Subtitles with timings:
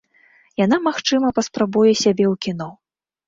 [0.61, 2.69] Яна, магчыма, паспрабуе сябе ў кіно.